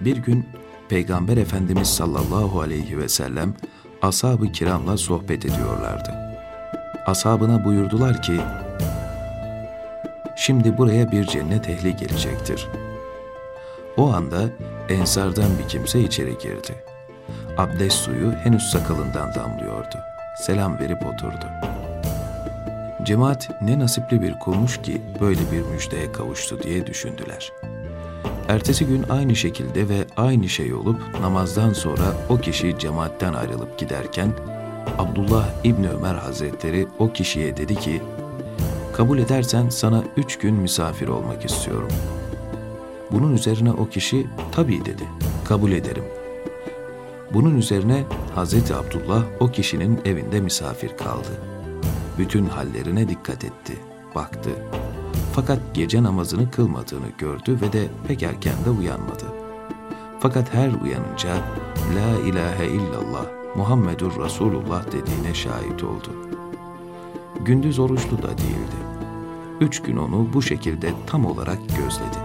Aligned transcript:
Bir 0.00 0.16
gün 0.16 0.48
Peygamber 0.88 1.36
Efendimiz 1.36 1.88
sallallahu 1.88 2.60
aleyhi 2.60 2.98
ve 2.98 3.08
sellem 3.08 3.54
ashab-ı 4.02 4.52
kiramla 4.52 4.96
sohbet 4.96 5.44
ediyorlardı. 5.44 6.14
Ashabına 7.06 7.64
buyurdular 7.64 8.22
ki, 8.22 8.40
Şimdi 10.36 10.78
buraya 10.78 11.12
bir 11.12 11.24
cennet 11.24 11.68
ehli 11.68 11.96
gelecektir. 11.96 12.66
O 13.96 14.12
anda 14.12 14.42
ensardan 14.88 15.58
bir 15.58 15.68
kimse 15.68 16.00
içeri 16.00 16.38
girdi. 16.38 16.84
Abdest 17.58 17.96
suyu 17.96 18.32
henüz 18.32 18.62
sakalından 18.62 19.34
damlıyordu. 19.34 19.96
Selam 20.38 20.78
verip 20.78 21.06
oturdu. 21.06 21.44
Cemaat 23.02 23.50
ne 23.62 23.78
nasipli 23.78 24.22
bir 24.22 24.38
kulmuş 24.38 24.82
ki 24.82 25.02
böyle 25.20 25.40
bir 25.52 25.62
müjdeye 25.62 26.12
kavuştu 26.12 26.62
diye 26.62 26.86
düşündüler. 26.86 27.52
Ertesi 28.50 28.86
gün 28.86 29.02
aynı 29.02 29.36
şekilde 29.36 29.88
ve 29.88 30.06
aynı 30.16 30.48
şey 30.48 30.74
olup 30.74 31.20
namazdan 31.20 31.72
sonra 31.72 32.26
o 32.28 32.38
kişi 32.38 32.78
cemaatten 32.78 33.32
ayrılıp 33.32 33.78
giderken 33.78 34.32
Abdullah 34.98 35.48
İbni 35.64 35.88
Ömer 35.90 36.14
Hazretleri 36.14 36.86
o 36.98 37.12
kişiye 37.12 37.56
dedi 37.56 37.74
ki 37.74 38.02
kabul 38.92 39.18
edersen 39.18 39.68
sana 39.68 40.04
üç 40.16 40.38
gün 40.38 40.54
misafir 40.54 41.08
olmak 41.08 41.44
istiyorum. 41.44 41.88
Bunun 43.10 43.34
üzerine 43.34 43.72
o 43.72 43.88
kişi 43.88 44.26
tabii 44.52 44.84
dedi, 44.84 45.04
kabul 45.44 45.72
ederim. 45.72 46.04
Bunun 47.34 47.58
üzerine 47.58 48.04
Hazreti 48.34 48.74
Abdullah 48.74 49.22
o 49.40 49.48
kişinin 49.48 50.00
evinde 50.04 50.40
misafir 50.40 50.96
kaldı. 50.96 51.40
Bütün 52.18 52.46
hallerine 52.46 53.08
dikkat 53.08 53.44
etti, 53.44 53.76
baktı. 54.14 54.50
Fakat 55.32 55.58
gece 55.74 56.02
namazını 56.02 56.50
kılmadığını 56.50 57.08
gördü 57.18 57.58
ve 57.62 57.72
de 57.72 57.88
pek 58.08 58.22
erken 58.22 58.64
de 58.64 58.70
uyanmadı. 58.70 59.24
Fakat 60.20 60.54
her 60.54 60.68
uyanınca 60.82 61.34
La 61.94 62.28
ilahe 62.28 62.66
illallah 62.66 63.24
Muhammedur 63.56 64.24
Resulullah 64.24 64.86
dediğine 64.86 65.34
şahit 65.34 65.84
oldu. 65.84 66.12
Gündüz 67.40 67.78
oruçlu 67.78 68.18
da 68.18 68.28
değildi. 68.28 68.80
Üç 69.60 69.82
gün 69.82 69.96
onu 69.96 70.32
bu 70.32 70.42
şekilde 70.42 70.92
tam 71.06 71.26
olarak 71.26 71.58
gözledi. 71.68 72.18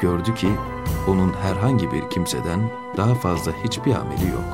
Gördü 0.00 0.34
ki 0.34 0.48
onun 1.08 1.32
herhangi 1.32 1.92
bir 1.92 2.10
kimseden 2.10 2.60
daha 2.96 3.14
fazla 3.14 3.52
hiçbir 3.64 3.94
ameli 3.94 4.26
yok. 4.26 4.44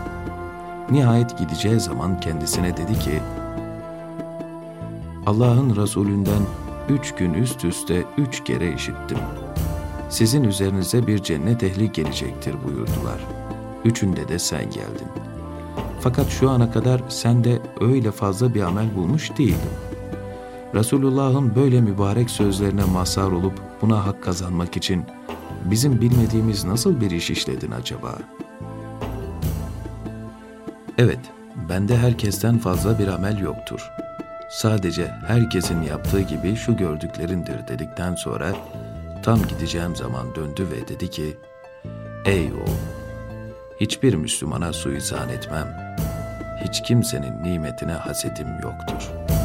Nihayet 0.91 1.39
gideceği 1.39 1.81
zaman 1.81 2.20
kendisine 2.20 2.77
dedi 2.77 2.98
ki, 2.98 3.20
Allah'ın 5.27 5.77
Resulünden 5.77 6.42
üç 6.89 7.15
gün 7.15 7.34
üst 7.34 7.65
üste 7.65 8.05
üç 8.19 8.45
kere 8.45 8.75
işittim. 8.75 9.19
Sizin 10.11 10.45
üzerinize 10.45 11.06
bir 11.06 11.19
cennet 11.23 11.62
ehli 11.62 11.92
gelecektir 11.92 12.55
buyurdular. 12.65 13.20
Üçünde 13.84 14.28
de 14.28 14.39
sen 14.39 14.65
geldin. 14.65 15.09
Fakat 16.00 16.28
şu 16.28 16.50
ana 16.50 16.70
kadar 16.70 17.03
sen 17.09 17.45
de 17.45 17.62
öyle 17.81 18.11
fazla 18.11 18.55
bir 18.55 18.62
amel 18.62 18.97
bulmuş 18.97 19.39
değildin. 19.39 19.70
Resulullah'ın 20.75 21.55
böyle 21.55 21.81
mübarek 21.81 22.31
sözlerine 22.31 22.84
mazhar 22.84 23.33
olup 23.33 23.61
buna 23.83 24.06
hak 24.06 24.23
kazanmak 24.23 24.77
için 24.77 25.05
bizim 25.65 26.00
bilmediğimiz 26.00 26.65
nasıl 26.65 27.00
bir 27.00 27.11
iş 27.11 27.31
işledin 27.31 27.70
acaba? 27.70 28.19
Evet, 30.98 31.20
bende 31.69 31.97
herkesten 31.97 32.59
fazla 32.59 32.98
bir 32.98 33.09
amel 33.09 33.39
yoktur. 33.39 33.91
Sadece 34.53 35.11
herkesin 35.27 35.83
yaptığı 35.83 36.20
gibi 36.20 36.56
şu 36.56 36.77
gördüklerindir 36.77 37.69
dedikten 37.69 38.14
sonra 38.14 38.53
tam 39.22 39.42
gideceğim 39.42 39.97
zaman 39.97 40.34
döndü 40.34 40.69
ve 40.70 40.89
dedi 40.89 41.11
ki, 41.11 41.36
Ey 42.25 42.53
oğul, 42.53 42.77
hiçbir 43.81 44.14
Müslümana 44.14 44.72
suizan 44.72 45.28
etmem, 45.28 45.97
hiç 46.65 46.82
kimsenin 46.82 47.43
nimetine 47.43 47.93
hasedim 47.93 48.49
yoktur.'' 48.62 49.41